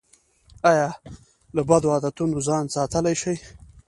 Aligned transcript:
ایا 0.71 0.87
له 1.55 1.61
بدو 1.69 1.87
عادتونو 1.95 2.37
ځان 2.47 2.65
ساتلی 2.75 3.15
شئ؟ 3.21 3.35